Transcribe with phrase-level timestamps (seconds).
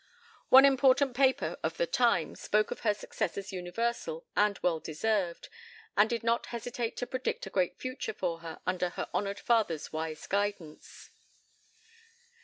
[0.49, 5.47] One important paper of the time spoke of her success as universal and well deserved,
[5.95, 9.93] and did not hesitate to predict a great future for her under her honoured father's
[9.93, 11.11] wise guidance.